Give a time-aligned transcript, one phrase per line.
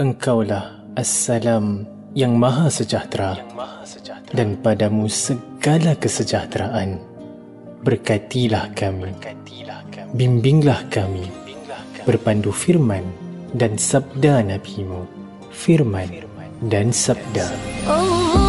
[0.00, 1.84] Engkaulah Assalam
[2.16, 4.32] yang Maha Sejahtera, yang maha sejahtera.
[4.32, 6.96] dan padamu segala kesejahteraan.
[7.84, 10.12] Berkatilah kami, Berkatilah kami.
[10.16, 11.28] Bimbinglah, kami.
[11.28, 13.04] bimbinglah kami, berpandu firman
[13.52, 15.00] dan sabda Nabi-Mu,
[15.52, 16.48] firman, firman.
[16.72, 17.46] dan sabda.
[17.48, 17.88] Dan sabda.
[17.88, 18.41] Oh.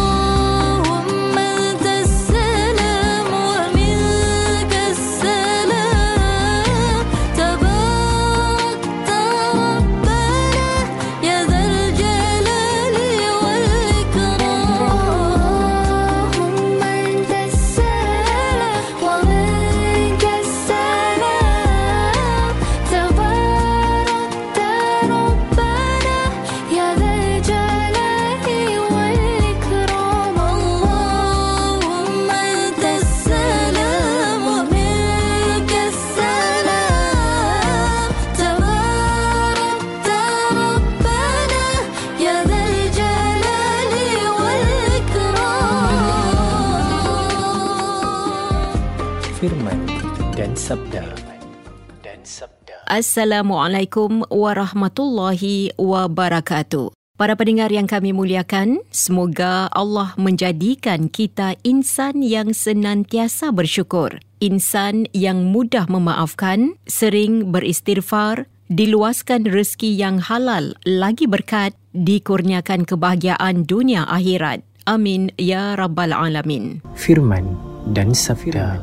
[52.94, 56.94] Assalamualaikum warahmatullahi wabarakatuh.
[57.18, 65.50] Para pendengar yang kami muliakan, semoga Allah menjadikan kita insan yang senantiasa bersyukur, insan yang
[65.50, 74.62] mudah memaafkan, sering beristighfar, diluaskan rezeki yang halal lagi berkat, dikurniakan kebahagiaan dunia akhirat.
[74.86, 76.78] Amin ya rabbal alamin.
[76.94, 77.58] Firman
[77.90, 78.78] dan sabda.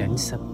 [0.00, 0.49] Dan sabda.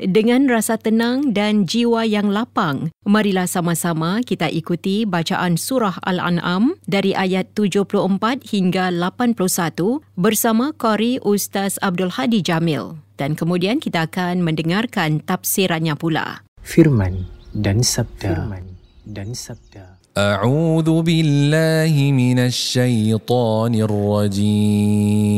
[0.00, 7.16] Dengan rasa tenang dan jiwa yang lapang, marilah sama-sama kita ikuti bacaan surah Al-An'am dari
[7.16, 8.04] ayat 74
[8.44, 13.00] hingga 81 bersama Qari Ustaz Abdul Hadi Jamil.
[13.16, 16.44] Dan kemudian kita akan mendengarkan tafsirannya pula.
[16.60, 17.24] Firman
[17.56, 18.36] dan sabda.
[18.36, 18.76] Firman
[19.08, 19.96] dan sabda.
[20.16, 25.36] أعوذ بالله من الشيطان الرجيم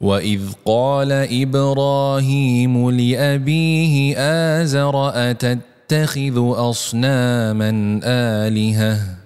[0.00, 9.16] واذ قال إبراهيم لابيه ازر اتتخذ اصناما الهه؟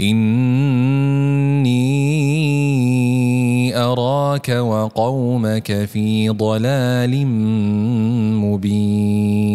[0.00, 1.74] اني
[3.76, 7.26] اراك وقومك في ضلال
[8.36, 9.54] مبين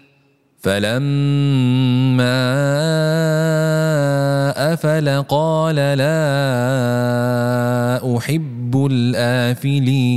[0.61, 2.41] فلما
[4.73, 6.17] أفل قال لا
[8.17, 10.11] أحب الآفلين.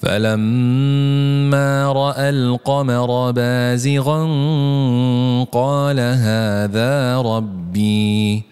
[0.00, 4.24] فلما رأى القمر بازغا
[5.52, 8.51] قال هذا ربي.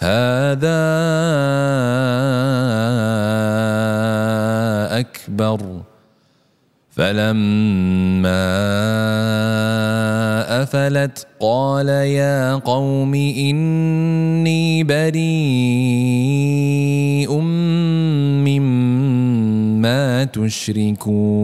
[0.00, 0.80] هذا
[5.00, 5.60] أكبر.
[6.90, 8.32] فلما
[10.62, 15.20] أفلت قال يا قوم إني بريء
[18.48, 21.40] مما تشركون.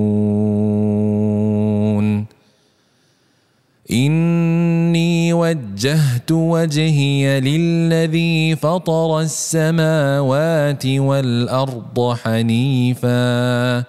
[3.91, 13.85] إني وجهت وجهي للذي فطر السماوات والأرض حنيفا.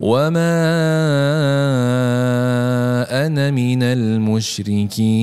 [0.00, 0.62] وما
[3.26, 5.22] أنا من المشركين.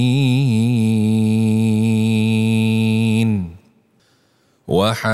[4.68, 5.10] وحاجه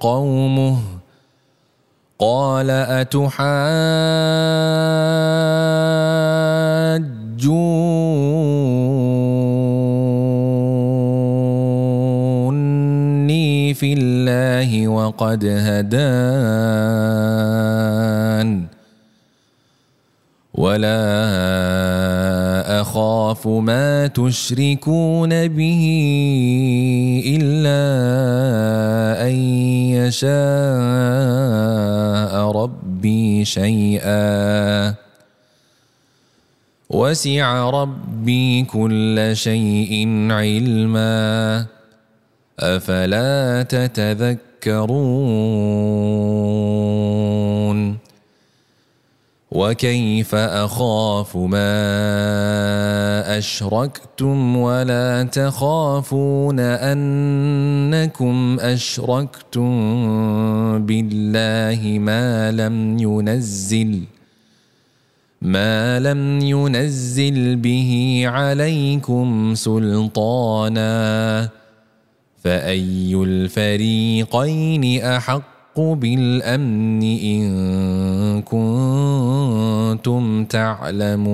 [0.00, 0.89] قومه
[2.20, 3.40] قال أتحاجوني
[13.74, 16.20] في الله وقد هدان
[20.54, 21.89] ولا
[22.90, 25.82] أخاف ما تشركون به
[27.26, 27.82] إلا
[29.26, 29.34] أن
[29.94, 30.30] يشاء
[32.50, 34.94] ربي شيئا.
[36.90, 41.66] وسع ربي كل شيء علما.
[42.60, 44.50] أفلا تتذكرون
[49.60, 51.68] وكيف أخاف ما
[53.38, 59.70] أشركتم ولا تخافون أنكم أشركتم
[60.86, 64.00] بالله ما لم ينزل
[65.42, 71.48] ما لم ينزل به عليكم سلطانا
[72.44, 77.43] فأي الفريقين أحق بالامن ان
[78.47, 81.25] كنتم تعلمون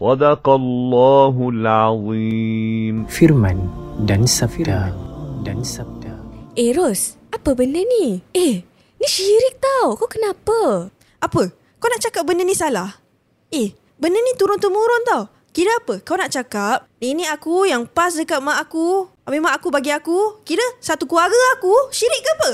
[0.00, 3.58] صدق الله العظيم Firman
[4.02, 4.90] dan sabda
[5.46, 6.10] dan sabda.
[6.58, 8.18] Eh Ros, apa benda ni?
[8.34, 8.66] Eh,
[8.98, 9.94] ni syirik tau.
[9.94, 10.90] Kau kenapa?
[11.22, 11.42] Apa?
[11.78, 12.98] Kau nak cakap benda ni salah?
[13.54, 15.30] Eh, benda ni turun-temurun tau.
[15.51, 15.99] Kira apa?
[15.99, 20.39] Kau nak cakap, nenek aku yang pas dekat mak aku, habis mak aku bagi aku,
[20.47, 22.51] kira satu keluarga aku, syirik ke apa?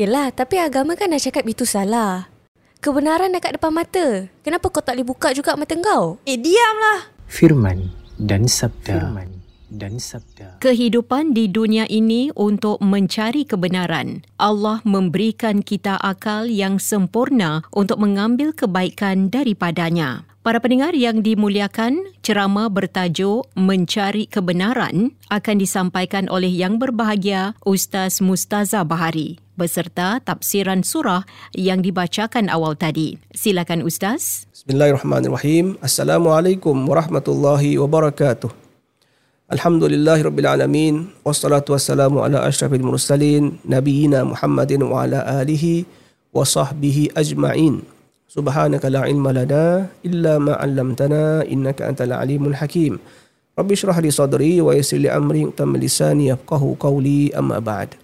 [0.00, 2.32] Yelah, tapi agama kan dah cakap itu salah.
[2.80, 4.32] Kebenaran dekat depan mata.
[4.40, 6.16] Kenapa kau tak boleh buka juga mata kau?
[6.24, 7.12] Eh, diamlah.
[7.28, 8.96] Firman dan sabda.
[8.96, 9.28] Firman
[9.68, 10.56] dan sabda.
[10.64, 14.24] Kehidupan di dunia ini untuk mencari kebenaran.
[14.40, 20.24] Allah memberikan kita akal yang sempurna untuk mengambil kebaikan daripadanya.
[20.38, 28.86] Para pendengar yang dimuliakan, ceramah bertajuk Mencari Kebenaran akan disampaikan oleh yang berbahagia Ustaz Mustaza
[28.86, 33.18] Bahari beserta tafsiran surah yang dibacakan awal tadi.
[33.34, 34.46] Silakan Ustaz.
[34.54, 35.74] Bismillahirrahmanirrahim.
[35.82, 38.54] Assalamualaikum warahmatullahi wabarakatuh.
[39.50, 41.26] Alhamdulillahirrabbilalamin.
[41.26, 43.58] Wassalatu wassalamu ala ashrafil mursalin.
[43.66, 45.82] Nabiyina Muhammadin wa ala alihi
[46.30, 47.97] wa sahbihi ajma'in.
[48.28, 53.00] Subhanaka la ilma lana illa ma 'allamtana innaka antal alimul hakim.
[53.56, 57.96] Rabbi shrah li sadri wa yassir li amri wa lisani yafqahu qawli amma ba'd.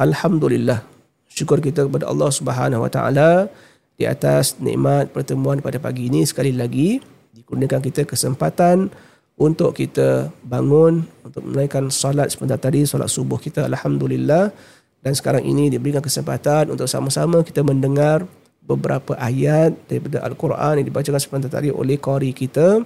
[0.00, 0.80] Alhamdulillah.
[1.28, 3.52] Syukur kita kepada Allah Subhanahu wa taala
[4.00, 7.00] di atas nikmat pertemuan pada pagi ini sekali lagi
[7.36, 8.88] dikurniakan kita kesempatan
[9.36, 14.52] untuk kita bangun untuk menunaikan solat sebentar tadi solat subuh kita alhamdulillah
[15.04, 18.24] dan sekarang ini diberikan kesempatan untuk sama-sama kita mendengar
[18.66, 22.82] beberapa ayat daripada al-Quran yang dibacakan sebentar tadi oleh qari kita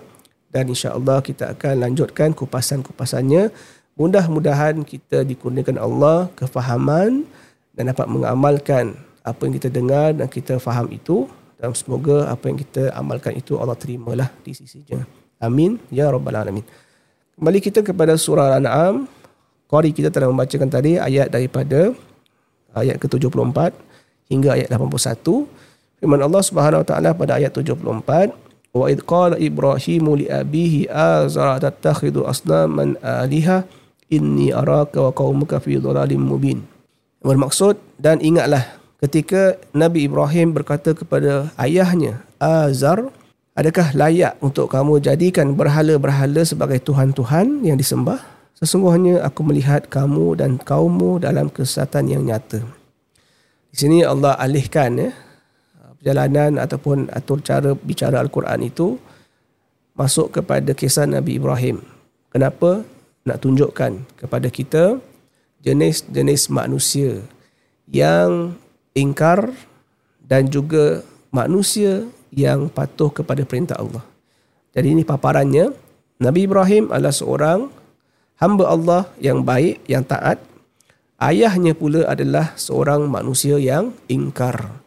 [0.53, 3.49] dan insya-Allah kita akan lanjutkan kupasan-kupasannya
[3.97, 7.25] mudah-mudahan kita dikurniakan Allah kefahaman
[7.73, 8.93] dan dapat mengamalkan
[9.25, 11.25] apa yang kita dengar dan kita faham itu
[11.61, 15.05] dan semoga apa yang kita amalkan itu Allah terimalah di sisinya.
[15.40, 16.64] Amin ya rabbal alamin.
[17.37, 19.09] Kembali kita kepada surah Al-An'am.
[19.71, 21.95] Qari kita telah membacakan tadi ayat daripada
[22.75, 23.71] ayat ke-74
[24.28, 25.70] hingga ayat 81.
[26.00, 28.33] Firman Allah Subhanahu wa taala pada ayat 74,
[28.73, 33.69] "Wa id qala Ibrahim li abihi azara tattakhidu asnaman aliha
[34.09, 36.64] inni araka wa qaumaka fi dhalalin mubin."
[37.21, 43.12] Bermaksud dan ingatlah ketika Nabi Ibrahim berkata kepada ayahnya Azar
[43.61, 48.16] Adakah layak untuk kamu jadikan berhala-berhala sebagai Tuhan-Tuhan yang disembah?
[48.57, 52.64] Sesungguhnya aku melihat kamu dan kaummu dalam kesesatan yang nyata.
[53.69, 55.11] Di sini Allah alihkan ya,
[56.00, 58.97] perjalanan ataupun atur cara bicara Al-Quran itu
[59.92, 61.85] masuk kepada kisah Nabi Ibrahim.
[62.33, 62.88] Kenapa?
[63.28, 64.97] Nak tunjukkan kepada kita
[65.61, 67.21] jenis-jenis manusia
[67.85, 68.57] yang
[68.97, 69.52] ingkar
[70.25, 74.00] dan juga manusia yang patuh kepada perintah Allah.
[74.73, 75.76] Jadi ini paparannya.
[76.16, 77.69] Nabi Ibrahim adalah seorang
[78.40, 80.40] hamba Allah yang baik, yang taat.
[81.21, 84.80] Ayahnya pula adalah seorang manusia yang ingkar.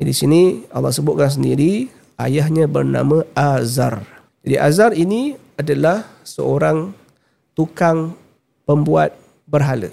[0.00, 4.00] Di sini Allah sebutkan sendiri ayahnya bernama Azar.
[4.40, 6.96] Jadi Azar ini adalah seorang
[7.52, 8.16] tukang
[8.64, 9.12] pembuat
[9.44, 9.92] berhala.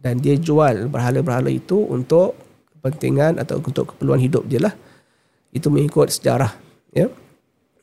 [0.00, 2.32] Dan dia jual berhala-berhala itu untuk
[2.72, 4.74] kepentingan atau untuk keperluan hidup dia lah.
[5.52, 6.56] Itu mengikut sejarah.
[6.96, 7.12] Ya.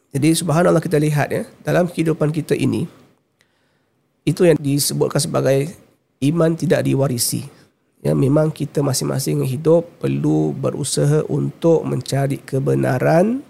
[0.10, 2.89] Jadi subhanallah kita lihat ya, dalam kehidupan kita ini,
[4.25, 5.70] itu yang disebutkan sebagai
[6.25, 7.46] iman tidak diwarisi.
[8.06, 13.42] Ya, memang kita masing-masing hidup perlu berusaha untuk mencari kebenaran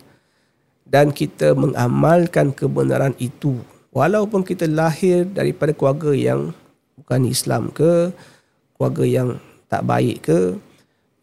[0.88, 3.60] dan kita mengamalkan kebenaran itu.
[3.92, 6.56] Walaupun kita lahir daripada keluarga yang
[6.96, 8.16] bukan Islam ke,
[8.80, 9.30] keluarga yang
[9.68, 10.56] tak baik ke,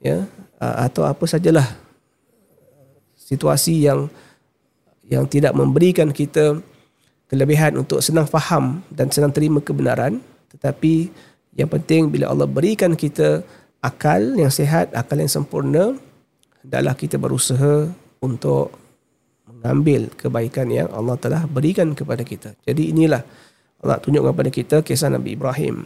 [0.04, 0.28] ya,
[0.60, 1.64] atau apa sajalah
[3.16, 4.12] situasi yang
[5.08, 6.60] yang tidak memberikan kita
[7.28, 10.20] kelebihan untuk senang faham dan senang terima kebenaran
[10.52, 11.08] tetapi
[11.54, 13.46] yang penting bila Allah berikan kita
[13.78, 15.94] akal yang sihat, akal yang sempurna
[16.64, 18.74] hendaklah kita berusaha untuk
[19.46, 22.56] mengambil kebaikan yang Allah telah berikan kepada kita.
[22.64, 23.22] Jadi inilah
[23.84, 25.84] Allah tunjukkan kepada kita kisah Nabi Ibrahim.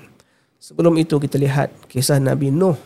[0.59, 2.79] Sebelum itu kita lihat kisah Nabi Nuh.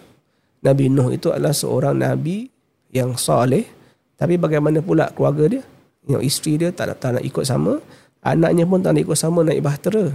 [0.65, 2.49] Nabi Nuh itu adalah seorang Nabi
[2.93, 3.69] yang soleh.
[4.17, 5.63] Tapi bagaimana pula keluarga dia?
[6.09, 7.79] Yang isteri dia tak nak, tak nak ikut sama.
[8.23, 10.13] Anaknya pun tak nak ikut sama naik bahtera.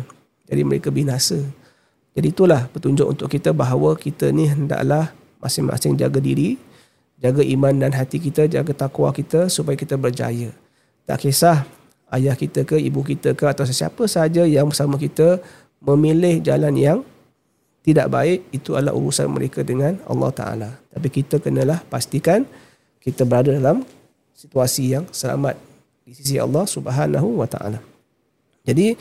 [0.47, 1.41] Jadi mereka binasa.
[2.17, 6.57] Jadi itulah petunjuk untuk kita bahawa kita ni hendaklah masing-masing jaga diri,
[7.21, 10.49] jaga iman dan hati kita, jaga takwa kita supaya kita berjaya.
[11.05, 11.69] Tak kisah
[12.09, 15.37] ayah kita ke, ibu kita ke atau sesiapa sahaja yang bersama kita
[15.77, 16.99] memilih jalan yang
[17.85, 20.69] tidak baik, itu adalah urusan mereka dengan Allah Ta'ala.
[20.89, 22.49] Tapi kita kenalah pastikan
[22.99, 23.85] kita berada dalam
[24.33, 25.55] situasi yang selamat
[26.03, 27.79] di sisi Allah Subhanahu Wa Ta'ala.
[28.67, 28.91] Jadi,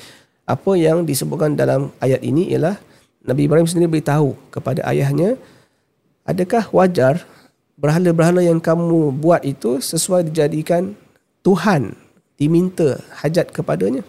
[0.46, 2.78] apa yang disebutkan dalam ayat ini ialah
[3.26, 5.34] Nabi Ibrahim sendiri beritahu kepada ayahnya,
[6.22, 7.26] adakah wajar
[7.74, 10.94] berhala-berhala yang kamu buat itu sesuai dijadikan
[11.42, 11.98] Tuhan
[12.38, 14.06] diminta hajat kepadanya?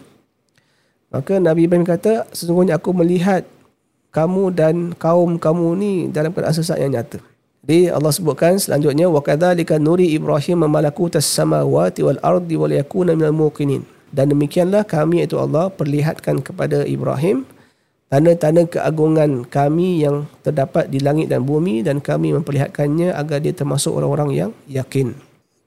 [1.10, 3.42] Maka Nabi Ibrahim kata, sesungguhnya aku melihat
[4.14, 7.18] kamu dan kaum kamu ni dalam keadaan sesat yang nyata.
[7.66, 13.36] Jadi Allah sebutkan selanjutnya wa kadzalika nuri Ibrahim malakutas samawati wal ardi wal yakuna minal
[13.36, 13.84] muqinin.
[14.08, 17.44] Dan demikianlah kami iaitu Allah perlihatkan kepada Ibrahim
[18.08, 23.92] tanda-tanda keagungan kami yang terdapat di langit dan bumi dan kami memperlihatkannya agar dia termasuk
[23.92, 25.12] orang-orang yang yakin.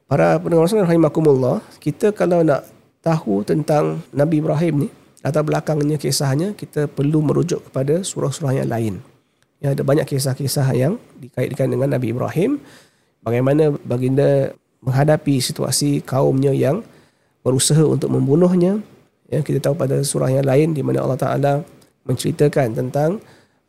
[0.10, 2.68] Para pendengar sekalian rahimakumullah, kita kalau nak
[3.00, 4.90] tahu tentang Nabi Ibrahim ni,
[5.24, 8.94] latar belakangnya kisahnya, kita perlu merujuk kepada surah-surah yang lain.
[9.62, 12.60] Ya, ada banyak kisah-kisah yang dikaitkan dengan Nabi Ibrahim,
[13.22, 16.82] bagaimana baginda menghadapi situasi kaumnya yang
[17.46, 18.82] berusaha untuk membunuhnya.
[19.32, 21.54] Ya, kita tahu pada surah yang lain di mana Allah Ta'ala
[22.06, 23.22] menceritakan tentang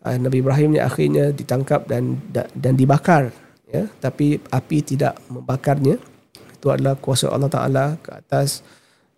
[0.04, 3.32] uh, Nabi Ibrahim yang akhirnya ditangkap dan dan dibakar
[3.68, 3.88] ya.
[4.00, 5.96] Tapi api tidak membakarnya.
[6.56, 8.62] Itu adalah kuasa Allah Taala ke atas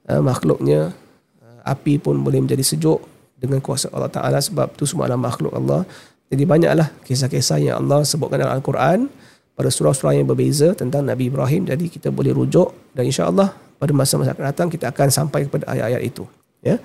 [0.09, 0.95] uh, makhluknya.
[1.43, 3.03] Uh, api pun boleh menjadi sejuk
[3.37, 4.39] dengan kuasa Allah Taala.
[4.41, 5.85] Sebab itu semua adalah makhluk Allah.
[6.33, 9.07] Jadi banyaklah kisah-kisah yang Allah sebutkan dalam Al-Quran
[9.55, 11.69] pada surah-surah yang berbeza tentang Nabi Ibrahim.
[11.69, 16.03] Jadi kita boleh rujuk dan insya-Allah pada masa-masa akan datang kita akan sampai kepada ayat-ayat
[16.03, 16.25] itu
[16.65, 16.81] ya.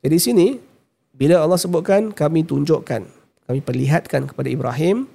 [0.00, 0.46] Jadi sini
[1.14, 3.06] bila Allah sebutkan kami tunjukkan
[3.46, 5.06] kami perlihatkan kepada Ibrahim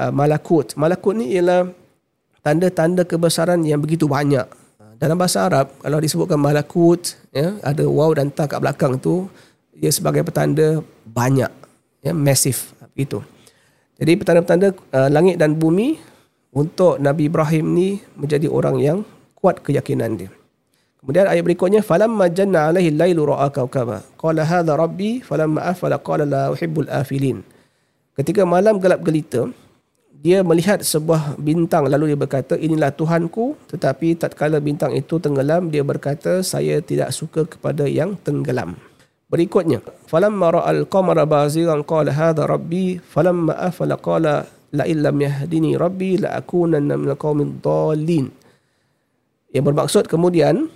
[0.00, 0.72] uh, malakut.
[0.80, 1.68] Malakut ni ialah
[2.40, 4.48] tanda-tanda kebesaran yang begitu banyak.
[5.00, 9.28] Dalam bahasa Arab kalau disebutkan malakut ya ada waw dan ta kat belakang tu
[9.76, 11.48] ia sebagai petanda banyak
[12.04, 13.20] ya masif begitu.
[14.00, 16.00] Jadi petanda-petanda uh, langit dan bumi
[16.52, 18.98] untuk Nabi Ibrahim ni menjadi orang yang
[19.36, 20.30] kuat keyakinan dia
[21.00, 26.28] Kemudian ayat berikutnya falamma janna alaihi al-lailu ra'a kawkaba qala hadha rabbi falamma afala qala
[26.28, 27.40] la uhibbul afilin.
[28.12, 29.48] Ketika malam gelap gelita
[30.20, 35.80] dia melihat sebuah bintang lalu dia berkata inilah Tuhanku tetapi tatkala bintang itu tenggelam dia
[35.80, 38.76] berkata saya tidak suka kepada yang tenggelam.
[39.32, 44.44] Berikutnya falamma ra'al qamara bazigan qala hadha rabbi falamma afala qala
[44.76, 48.28] la illam yahdini rabbi la akunanna minal qaumid dallin.
[49.48, 50.68] Yang bermaksud kemudian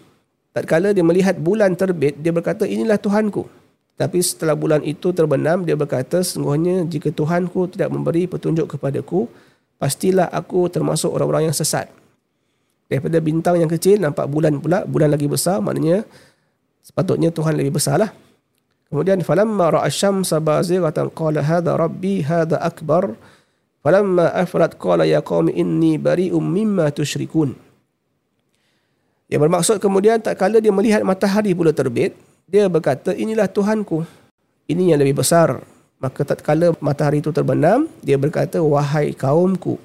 [0.54, 3.50] tatkala dia melihat bulan terbit dia berkata inilah Tuhanku.
[3.94, 9.26] Tapi setelah bulan itu terbenam dia berkata sesungguhnya jika Tuhanku tidak memberi petunjuk kepadaku
[9.78, 11.90] pastilah aku termasuk orang-orang yang sesat.
[12.87, 16.06] Daripada bintang yang kecil nampak bulan pula bulan lagi besar maknanya
[16.87, 18.11] sepatutnya Tuhan lebih besar lah
[18.90, 23.18] kemudian falamma ra'a syamsa bazighatan qala hadha rabbi hadha akbar.
[23.84, 27.63] Falamma afrat qala ya qaumi inni bari'um mimma tusyrikun
[29.28, 32.12] yang bermaksud kemudian tak kala dia melihat matahari pula terbit,
[32.45, 34.04] dia berkata, inilah Tuhanku.
[34.69, 35.64] Ini yang lebih besar.
[36.00, 39.81] Maka tak kala matahari itu terbenam, dia berkata, wahai kaumku.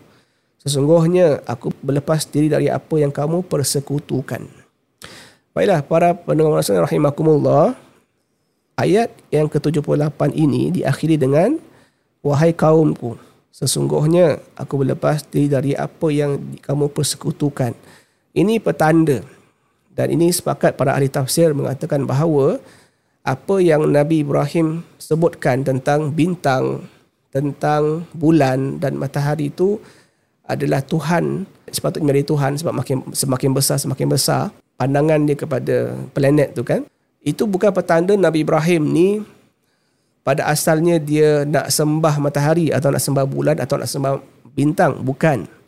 [0.59, 4.43] Sesungguhnya aku berlepas diri dari apa yang kamu persekutukan.
[5.55, 7.79] Baiklah para pendengar sekalian rahimakumullah.
[8.75, 11.59] Ayat yang ke-78 ini diakhiri dengan
[12.23, 13.19] wahai kaumku
[13.59, 17.75] sesungguhnya aku berlepas diri dari apa yang kamu persekutukan.
[18.33, 19.25] Ini petanda.
[19.89, 22.61] Dan ini sepakat para ahli tafsir mengatakan bahawa
[23.25, 26.87] apa yang Nabi Ibrahim sebutkan tentang bintang,
[27.35, 29.75] tentang bulan dan matahari itu
[30.47, 36.57] adalah Tuhan sepatutnya menjadi Tuhan sebab makin semakin besar semakin besar pandangan dia kepada planet
[36.57, 36.87] tu kan.
[37.21, 39.09] Itu bukan petanda Nabi Ibrahim ni
[40.23, 44.13] pada asalnya dia nak sembah matahari atau nak sembah bulan atau nak sembah
[44.55, 45.03] bintang.
[45.03, 45.58] Bukan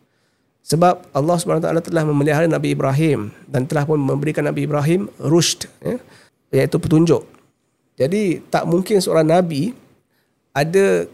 [0.62, 5.98] sebab Allah SWT telah memelihara Nabi Ibrahim dan telah pun memberikan Nabi Ibrahim rushd ya,
[6.53, 7.25] iaitu petunjuk.
[7.98, 9.74] Jadi tak mungkin seorang Nabi
[10.53, 11.06] ada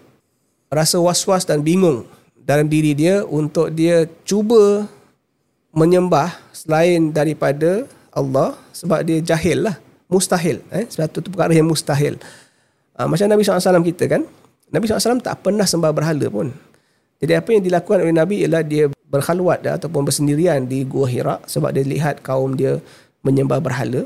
[0.68, 2.04] rasa was-was dan bingung
[2.38, 4.88] dalam diri dia untuk dia cuba
[5.75, 9.75] menyembah selain daripada Allah sebab dia jahil lah
[10.08, 12.16] mustahil eh satu perkara yang mustahil.
[12.98, 14.22] Uh, macam Nabi SAW kita kan
[14.72, 16.51] Nabi SAW tak pernah sembah berhala pun.
[17.18, 21.40] Jadi apa yang dilakukan oleh Nabi ialah dia berkhalwat dah, ataupun bersendirian di Gua Hira
[21.48, 22.84] sebab dia lihat kaum dia
[23.24, 24.04] menyembah berhala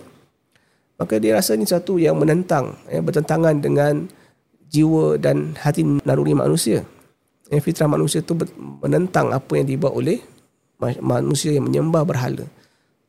[1.02, 4.06] maka dia rasa ini satu yang menentang ya, bertentangan dengan
[4.70, 6.86] jiwa dan hati naluri manusia
[7.52, 8.32] yang fitrah manusia itu
[8.80, 10.24] menentang apa yang dibuat oleh
[11.04, 12.48] manusia yang menyembah berhala.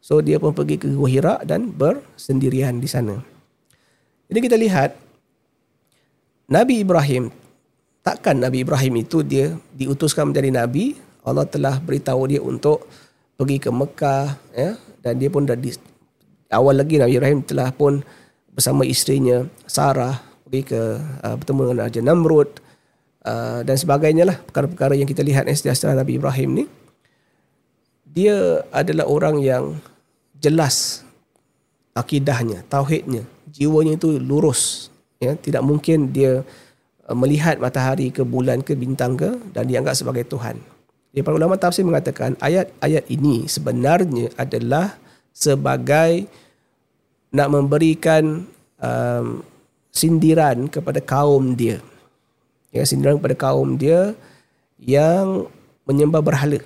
[0.03, 3.23] So dia pun pergi ke Gua Hira dan bersendirian di sana.
[4.27, 4.99] Jadi kita lihat
[6.51, 7.31] Nabi Ibrahim
[8.03, 12.87] takkan Nabi Ibrahim itu dia diutuskan menjadi nabi, Allah telah beritahu dia untuk
[13.39, 15.75] pergi ke Mekah ya dan dia pun dah di,
[16.51, 18.03] awal lagi Nabi Ibrahim telah pun
[18.53, 22.51] bersama isterinya Sarah pergi ke uh, bertemu dengan Raja Namrud
[23.25, 26.65] uh, dan sebagainya lah perkara-perkara yang kita lihat eh, sejarah Nabi Ibrahim ni
[28.13, 29.81] dia adalah orang yang
[30.37, 31.01] jelas
[31.97, 34.93] akidahnya, tauhidnya, jiwanya itu lurus.
[35.23, 36.43] Ya, tidak mungkin dia
[37.07, 40.59] uh, melihat matahari ke bulan ke bintang ke dan dianggap sebagai Tuhan.
[41.13, 44.97] Jadi para ulama tafsir mengatakan ayat-ayat ini sebenarnya adalah
[45.37, 46.25] sebagai
[47.29, 48.49] nak memberikan
[48.81, 49.45] um,
[49.93, 51.85] sindiran kepada kaum dia.
[52.73, 54.17] Ya, sindiran kepada kaum dia
[54.81, 55.53] yang
[55.85, 56.65] menyembah berhala.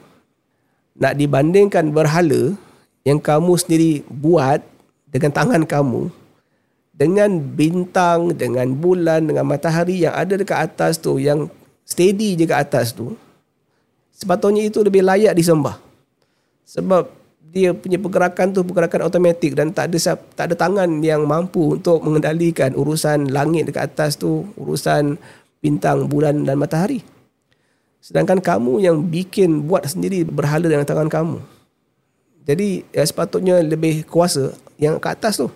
[0.95, 2.55] Nak dibandingkan berhala
[3.03, 4.63] yang kamu sendiri buat
[5.11, 6.07] dengan tangan kamu
[6.97, 11.53] dengan bintang, dengan bulan, dengan matahari yang ada dekat atas tu yang
[11.85, 13.13] steady je kat atas tu
[14.17, 15.77] sepatutnya itu lebih layak disembah.
[16.65, 17.13] Sebab
[17.53, 22.01] dia punya pergerakan tu pergerakan automatik dan tak ada tak ada tangan yang mampu untuk
[22.05, 25.21] mengendalikan urusan langit dekat atas tu, urusan
[25.61, 27.05] bintang, bulan dan matahari.
[28.01, 31.39] Sedangkan kamu yang bikin buat sendiri berhala dengan tangan kamu.
[32.47, 35.51] Jadi ya, sepatutnya lebih kuasa yang ke atas tu.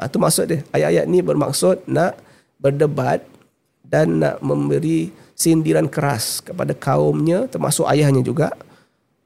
[0.00, 0.64] Ha, tu maksud dia.
[0.72, 2.16] Ayat-ayat ni bermaksud nak
[2.56, 3.24] berdebat
[3.84, 8.56] dan nak memberi sindiran keras kepada kaumnya termasuk ayahnya juga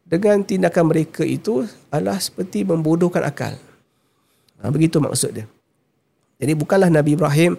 [0.02, 3.54] dengan tindakan mereka itu adalah seperti membodohkan akal.
[4.58, 5.46] Ha, begitu maksud dia.
[6.42, 7.54] Jadi bukanlah Nabi Ibrahim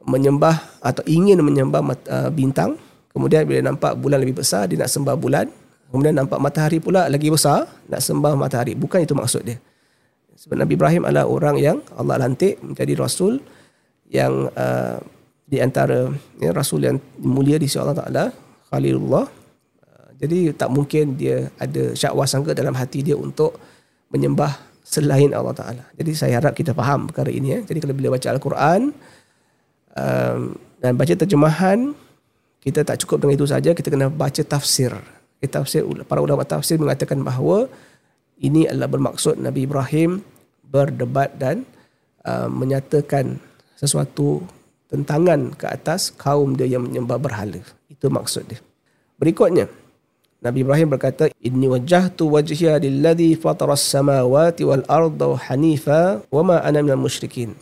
[0.00, 2.80] menyembah atau ingin menyembah uh, bintang.
[3.12, 5.46] Kemudian bila nampak bulan lebih besar, dia nak sembah bulan.
[5.92, 8.72] Kemudian nampak matahari pula lagi besar, nak sembah matahari.
[8.74, 9.60] Bukan itu maksud dia.
[10.34, 13.38] Sebab Nabi Ibrahim adalah orang yang Allah lantik menjadi rasul
[14.10, 14.98] yang uh,
[15.44, 16.08] di antara
[16.40, 18.24] ya, rasul yang mulia di sisi Allah Taala,
[18.72, 19.24] Khalilullah.
[19.84, 23.60] Uh, jadi tak mungkin dia ada syak wasangka dalam hati dia untuk
[24.08, 25.84] menyembah selain Allah Taala.
[25.96, 27.60] Jadi saya harap kita faham perkara ini ya.
[27.64, 28.80] Jadi kalau bila baca Al-Quran
[29.96, 30.40] um,
[30.80, 31.92] dan baca terjemahan
[32.64, 34.96] kita tak cukup dengan itu saja, kita kena baca tafsir
[35.48, 37.68] tafsir para ulama tafsir mengatakan bahawa
[38.40, 40.20] ini adalah bermaksud Nabi Ibrahim
[40.68, 41.68] berdebat dan
[42.26, 43.38] uh, menyatakan
[43.78, 44.42] sesuatu
[44.94, 47.58] tentangan ke atas kaum dia yang menyembah berhala.
[47.90, 48.62] Itu maksud dia.
[49.18, 49.66] Berikutnya,
[50.38, 56.84] Nabi Ibrahim berkata, Inni wajahtu wajhiya lilladhi fataras samawati wal arda hanifa wa ma ana
[56.84, 57.56] minal musyrikin.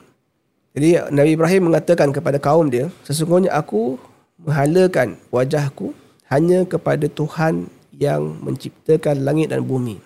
[0.77, 3.97] Jadi Nabi Ibrahim mengatakan kepada kaum dia, sesungguhnya aku
[4.43, 5.95] menghalakan wajahku
[6.33, 10.01] hanya kepada Tuhan yang menciptakan langit dan bumi.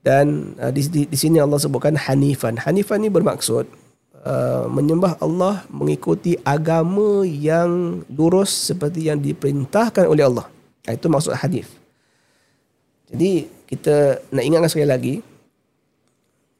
[0.00, 2.60] Dan uh, di, di, di sini Allah sebutkan Hanifan.
[2.60, 3.68] Hanifan ni bermaksud
[4.24, 10.48] uh, menyembah Allah mengikuti agama yang lurus seperti yang diperintahkan oleh Allah.
[10.84, 11.70] Itu maksud Hanif.
[13.12, 15.14] Jadi kita nak ingatkan sekali lagi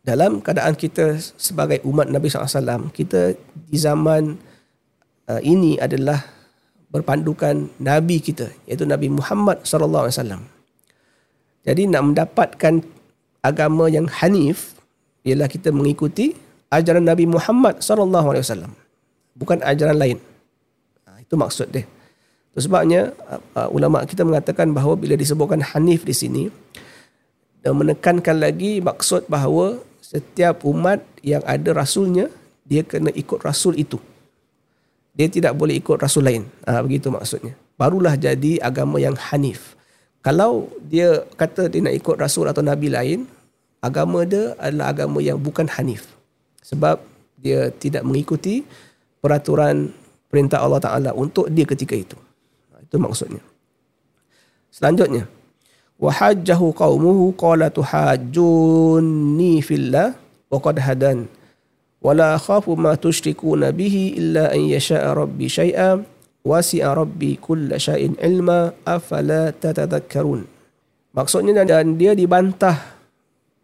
[0.05, 3.33] dalam keadaan kita sebagai umat Nabi SAW, kita
[3.69, 4.37] di zaman
[5.29, 6.21] uh, ini adalah
[6.95, 10.47] berpandukan nabi kita iaitu Nabi Muhammad wasallam.
[11.67, 12.87] Jadi nak mendapatkan
[13.43, 14.79] agama yang hanif
[15.27, 16.39] ialah kita mengikuti
[16.71, 18.73] ajaran Nabi Muhammad sallallahu alaihi wasallam.
[19.35, 20.19] Bukan ajaran lain.
[21.05, 21.85] Ha, itu maksud dia.
[22.55, 26.45] Itu sebabnya uh, uh, ulama kita mengatakan bahawa bila disebutkan hanif di sini
[27.67, 32.31] dan menekankan lagi maksud bahawa setiap umat yang ada rasulnya
[32.63, 33.99] dia kena ikut rasul itu.
[35.15, 36.47] Dia tidak boleh ikut rasul lain.
[36.67, 37.55] Ha, begitu maksudnya.
[37.75, 39.75] Barulah jadi agama yang hanif.
[40.23, 43.27] Kalau dia kata dia nak ikut rasul atau nabi lain,
[43.83, 46.14] agama dia adalah agama yang bukan hanif.
[46.65, 46.97] Sebab
[47.37, 48.65] dia tidak mengikuti
[49.21, 49.93] peraturan
[50.33, 52.17] perintah Allah Taala untuk dia ketika itu.
[52.73, 53.45] Ha, Itu maksudnya.
[54.73, 55.29] Selanjutnya,
[56.01, 60.17] wahajjahu qaumuhu qala tuhajjunni fillah
[60.51, 61.31] wa qad hadan
[62.05, 66.03] wala khafu ma tushrikuna bihi illa an yasha'a rabbi shay'a
[66.45, 70.45] wasi'a rabbi kulla syai'in ilma afala tatadhakkarun
[71.17, 72.77] maksudnya dan dia dibantah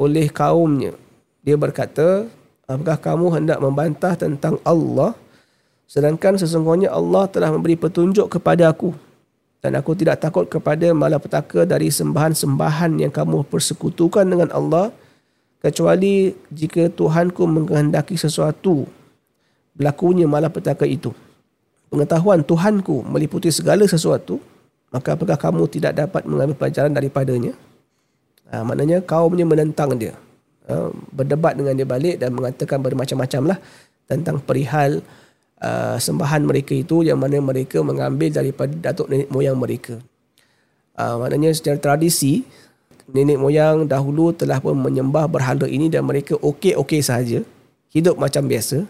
[0.01, 0.97] oleh kaumnya
[1.45, 2.25] dia berkata
[2.70, 5.18] apakah kamu hendak membantah tentang Allah
[5.90, 8.94] sedangkan sesungguhnya Allah telah memberi petunjuk kepada aku?
[9.61, 14.88] Dan aku tidak takut kepada malapetaka dari sembahan-sembahan yang kamu persekutukan dengan Allah
[15.61, 18.88] kecuali jika Tuhanku menghendaki sesuatu
[19.76, 21.12] berlakunya malapetaka itu.
[21.92, 24.40] Pengetahuan Tuhanku meliputi segala sesuatu
[24.88, 27.52] maka apakah kamu tidak dapat mengambil pelajaran daripadanya?
[28.50, 30.16] Ha, maknanya kaumnya menentang dia
[30.70, 33.59] ha, berdebat dengan dia balik dan mengatakan bermacam-macam lah
[34.06, 35.02] tentang perihal
[35.62, 39.98] uh, sembahan mereka itu yang mana mereka mengambil daripada datuk nenek moyang mereka.
[40.94, 42.42] Uh, maknanya secara tradisi
[43.11, 47.42] nenek moyang dahulu telah pun menyembah berhala ini dan mereka okey-okey saja,
[47.90, 48.87] hidup macam biasa.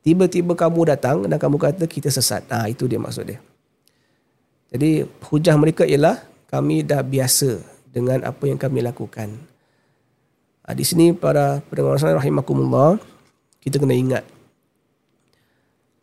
[0.00, 2.48] Tiba-tiba kamu datang dan kamu kata kita sesat.
[2.48, 3.40] Ah itu dia maksud dia.
[4.72, 9.49] Jadi hujah mereka ialah kami dah biasa dengan apa yang kami lakukan.
[10.76, 13.00] Di sini para pendengar rahimakumullah
[13.60, 14.24] kita kena ingat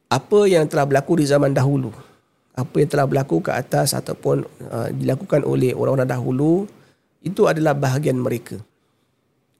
[0.07, 1.91] apa yang telah berlaku di zaman dahulu
[2.57, 4.41] apa yang telah berlaku ke atas ataupun
[4.73, 6.65] uh, dilakukan oleh orang-orang dahulu
[7.21, 8.57] itu adalah bahagian mereka.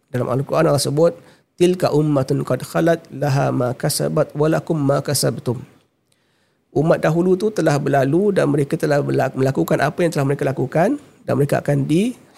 [0.10, 1.14] Dalam al-Quran Allah sebut
[1.62, 5.62] tilka ummatun qad khalat laha ma kasabat walakum ma kasabtum.
[6.74, 9.02] Umat dahulu tu telah berlalu dan mereka telah
[9.34, 11.86] melakukan apa yang telah mereka lakukan dan mereka akan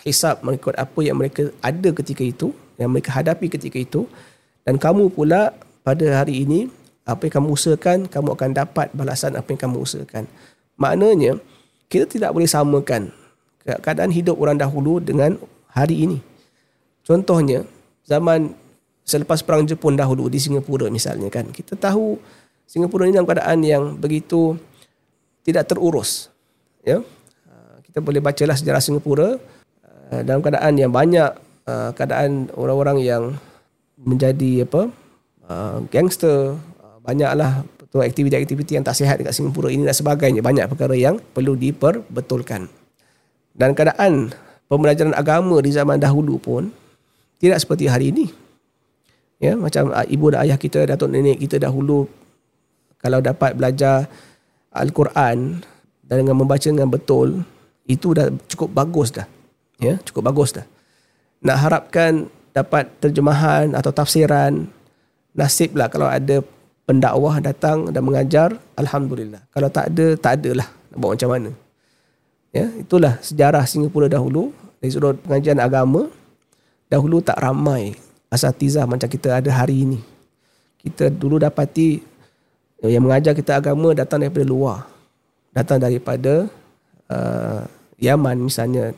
[0.03, 4.07] dihisap mengikut apa yang mereka ada ketika itu yang mereka hadapi ketika itu
[4.63, 5.51] dan kamu pula
[5.83, 6.69] pada hari ini
[7.09, 10.29] apa yang kamu usahakan, kamu akan dapat balasan apa yang kamu usahakan.
[10.77, 11.41] Maknanya,
[11.89, 13.09] kita tidak boleh samakan
[13.65, 15.41] keadaan hidup orang dahulu dengan
[15.73, 16.17] hari ini.
[17.01, 17.65] Contohnya,
[18.05, 18.53] zaman
[19.01, 22.21] selepas Perang Jepun dahulu di Singapura misalnya kan, kita tahu
[22.69, 24.53] Singapura ini dalam keadaan yang begitu
[25.41, 26.29] tidak terurus.
[26.85, 27.01] Ya?
[27.89, 29.41] Kita boleh bacalah sejarah Singapura
[30.09, 31.31] uh, dalam keadaan yang banyak
[31.69, 33.23] uh, keadaan orang-orang yang
[33.99, 34.89] menjadi apa
[35.49, 36.55] uh, gangster
[37.03, 40.45] banyaklah betul aktiviti-aktiviti yang tak sihat dekat Singapura ini dan sebagainya.
[40.45, 42.69] Banyak perkara yang perlu diperbetulkan.
[43.57, 44.29] Dan keadaan
[44.69, 46.69] pembelajaran agama di zaman dahulu pun
[47.41, 48.29] tidak seperti hari ini.
[49.41, 52.05] Ya, macam ah, ibu dan ayah kita, datuk nenek kita dahulu
[53.01, 54.05] kalau dapat belajar
[54.69, 55.63] Al-Quran
[56.05, 57.41] dan dengan membaca dengan betul,
[57.89, 59.25] itu dah cukup bagus dah.
[59.79, 60.67] Ya, cukup bagus dah.
[61.39, 64.67] Nak harapkan dapat terjemahan atau tafsiran,
[65.31, 66.43] nasiblah kalau ada
[66.83, 69.39] pendakwah datang dan mengajar alhamdulillah.
[69.53, 71.49] Kalau tak ada tak adalah nak buat macam mana.
[72.49, 74.49] Ya itulah sejarah Singapura dahulu
[74.81, 76.09] dari sudut pengajian agama.
[76.89, 77.93] Dahulu tak ramai
[78.33, 80.01] asatizah macam kita ada hari ini.
[80.81, 82.01] Kita dulu dapati
[82.81, 84.89] yang mengajar kita agama datang daripada luar.
[85.53, 86.49] Datang daripada
[87.13, 87.61] uh,
[88.01, 88.97] Yaman misalnya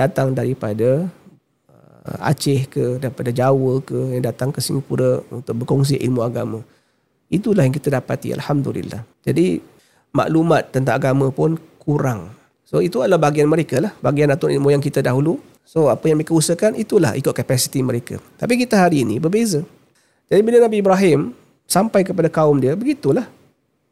[0.00, 1.04] datang daripada
[1.68, 6.64] uh, Aceh ke daripada Jawa ke yang datang ke Singapura untuk berkongsi ilmu agama
[7.30, 9.06] Itulah yang kita dapati Alhamdulillah.
[9.22, 9.62] Jadi
[10.10, 12.34] maklumat tentang agama pun kurang.
[12.66, 13.94] So itu adalah bagian mereka lah.
[14.02, 15.38] Bagian atuk nenek moyang kita dahulu.
[15.62, 18.18] So apa yang mereka usahakan itulah ikut kapasiti mereka.
[18.34, 19.62] Tapi kita hari ini berbeza.
[20.26, 21.30] Jadi bila Nabi Ibrahim
[21.70, 23.30] sampai kepada kaum dia, begitulah.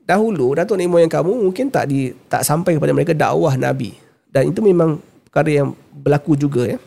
[0.03, 3.95] Dahulu datuk nenek moyang kamu mungkin tak di tak sampai kepada mereka dakwah Nabi.
[4.35, 6.79] Dan itu memang perkara yang berlaku juga ya.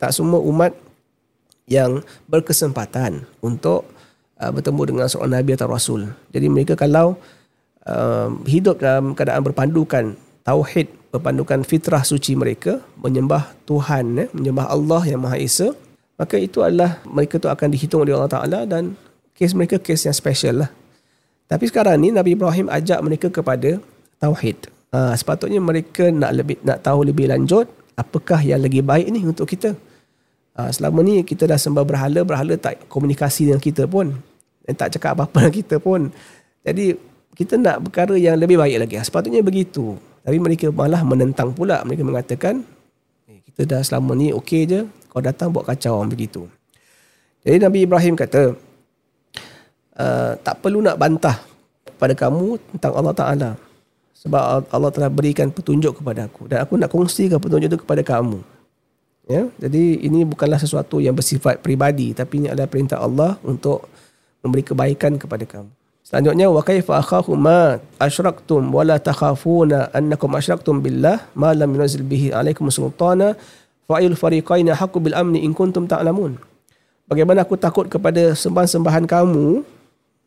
[0.00, 0.72] Tak semua umat
[1.68, 3.88] yang berkesempatan untuk
[4.40, 6.08] uh, bertemu dengan seorang nabi atau rasul.
[6.32, 7.16] Jadi mereka kalau
[7.88, 15.02] uh, hidup dalam keadaan berpandukan tauhid, berpandukan fitrah suci mereka, menyembah Tuhan, eh, menyembah Allah
[15.08, 15.72] yang Maha Esa,
[16.20, 18.98] maka itu adalah mereka tu akan dihitung oleh Allah Taala dan
[19.34, 20.70] kes mereka kes yang special lah.
[21.48, 23.80] Tapi sekarang ni Nabi Ibrahim ajak mereka kepada
[24.20, 24.73] tauhid.
[24.94, 27.66] Uh, sepatutnya mereka nak lebih nak tahu lebih lanjut
[27.98, 29.74] apakah yang lagi baik ni untuk kita.
[30.54, 34.14] Ha, selama ni kita dah sembah berhala, berhala tak komunikasi dengan kita pun.
[34.62, 36.14] Dan tak cakap apa-apa dengan kita pun.
[36.62, 36.94] Jadi
[37.34, 38.94] kita nak perkara yang lebih baik lagi.
[39.02, 39.98] Sepatutnya begitu.
[40.22, 41.82] Tapi mereka malah menentang pula.
[41.82, 42.62] Mereka mengatakan,
[43.26, 44.80] eh, kita dah selama ni okey je,
[45.10, 46.46] kau datang buat kacau begitu.
[47.42, 48.54] Jadi Nabi Ibrahim kata,
[49.98, 51.36] uh, tak perlu nak bantah
[51.98, 53.50] pada kamu tentang Allah Ta'ala.
[54.24, 56.48] Sebab Allah telah berikan petunjuk kepada aku.
[56.48, 58.40] Dan aku nak kongsikan petunjuk itu kepada kamu.
[59.24, 63.88] Ya, jadi ini bukanlah sesuatu yang bersifat peribadi tapi ini adalah perintah Allah untuk
[64.44, 65.72] memberi kebaikan kepada kamu.
[66.04, 72.04] Selanjutnya wa kaifa akhafu ma asyraktum wa la takhafuna annakum asyraktum billah ma lam yunzil
[72.04, 73.32] bihi alaikum sultana
[73.88, 76.36] fa ayul fariqaini haqqu bil amni in kuntum ta'lamun.
[77.08, 79.64] Bagaimana aku takut kepada sembahan-sembahan kamu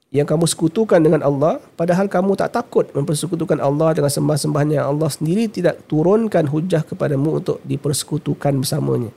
[0.07, 5.11] yang kamu sekutukan dengan Allah padahal kamu tak takut mempersekutukan Allah dengan sembah-sembahan yang Allah
[5.11, 9.11] sendiri tidak turunkan hujah kepadamu untuk dipersekutukan bersamanya.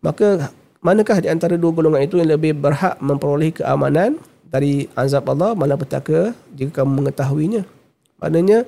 [0.00, 0.48] Maka
[0.80, 4.16] manakah di antara dua golongan itu yang lebih berhak memperoleh keamanan
[4.48, 7.68] dari azab Allah malapetaka jika kamu mengetahuinya?
[8.16, 8.64] Maknanya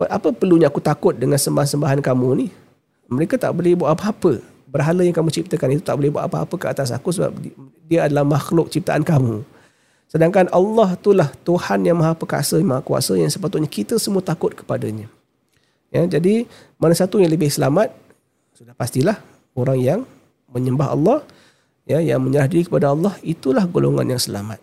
[0.00, 2.46] apa perlunya aku takut dengan sembah-sembahan kamu ni?
[3.12, 4.40] Mereka tak boleh buat apa-apa.
[4.72, 7.30] Berhala yang kamu ciptakan itu tak boleh buat apa-apa ke atas aku sebab
[7.86, 9.44] dia adalah makhluk ciptaan kamu.
[10.14, 15.10] Sedangkan Allah itulah Tuhan yang maha perkasa, maha kuasa yang sepatutnya kita semua takut kepadanya.
[15.90, 16.46] Ya, jadi
[16.78, 17.90] mana satu yang lebih selamat?
[18.54, 19.18] Sudah pastilah
[19.58, 20.00] orang yang
[20.54, 21.18] menyembah Allah,
[21.82, 24.62] ya, yang menyerah diri kepada Allah, itulah golongan yang selamat.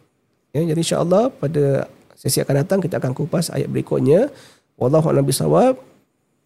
[0.55, 4.31] Ya, jadi insyaAllah pada sesi akan datang kita akan kupas ayat berikutnya.
[4.79, 5.75] Wallahu a'lam bishawab.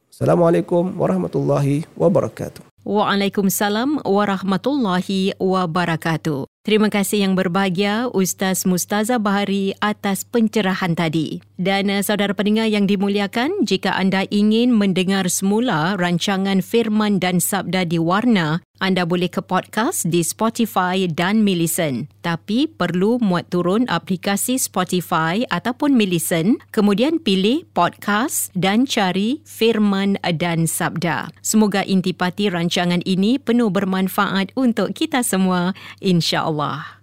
[0.10, 2.74] Assalamualaikum warahmatullahi wabarakatuh.
[2.82, 6.55] Waalaikumsalam warahmatullahi wabarakatuh.
[6.66, 11.38] Terima kasih yang berbahagia Ustaz Mustaza Bahari atas pencerahan tadi.
[11.62, 17.86] Dan uh, saudara pendengar yang dimuliakan, jika anda ingin mendengar semula rancangan Firman dan Sabda
[17.86, 22.12] di Warna, anda boleh ke podcast di Spotify dan Millicent.
[22.20, 30.68] Tapi perlu muat turun aplikasi Spotify ataupun Millicent, kemudian pilih podcast dan cari Firman dan
[30.68, 31.32] Sabda.
[31.40, 35.72] Semoga intipati rancangan ini penuh bermanfaat untuk kita semua,
[36.04, 36.55] insya-Allah.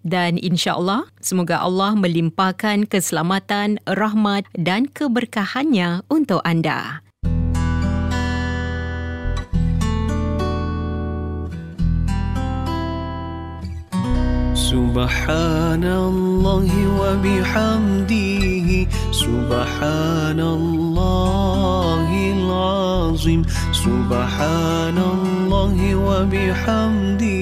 [0.08, 7.04] Dan insya-Allah, semoga Allah melimpahkan keselamatan, rahmat dan keberkahannya untuk anda.
[14.97, 16.69] سبحان الله
[17.00, 18.69] وبحمده
[19.12, 27.41] سبحان الله العظيم سبحان الله وبحمده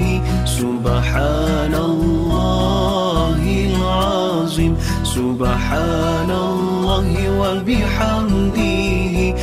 [0.80, 4.72] سبحان الله العظيم
[5.04, 7.06] سبحان الله
[7.40, 8.76] وبحمده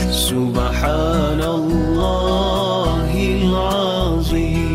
[0.10, 4.74] سبحان الله العظيم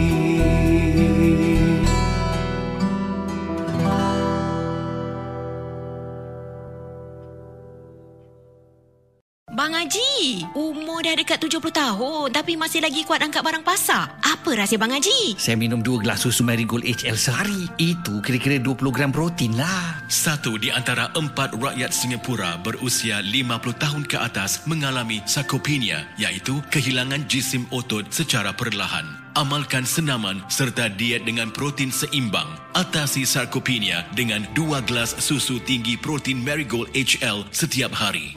[9.59, 14.14] Bang Haji, umur dah dekat 70 tahun tapi masih lagi kuat angkat barang pasar.
[14.43, 15.39] Apa rahsia Bang Haji?
[15.39, 17.63] Saya minum dua gelas susu Marigold HL sehari.
[17.79, 20.03] Itu kira-kira 20 gram protein lah.
[20.12, 23.39] Satu di antara empat rakyat Singapura berusia 50
[23.79, 29.08] tahun ke atas mengalami sarkopenia iaitu kehilangan jisim otot secara perlahan.
[29.39, 32.51] Amalkan senaman serta diet dengan protein seimbang.
[32.75, 38.36] Atasi sarkopenia dengan dua gelas susu tinggi protein Marigold HL setiap hari.